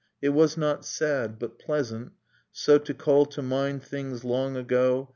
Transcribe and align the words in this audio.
It 0.23 0.29
was 0.29 0.57
not 0.57 0.83
sad, 0.83 1.37
but 1.37 1.59
pleasant, 1.59 2.13
so 2.51 2.79
To 2.79 2.91
call 2.91 3.27
to 3.27 3.43
mind 3.43 3.83
things 3.83 4.23
long 4.23 4.55
ago. 4.57 5.09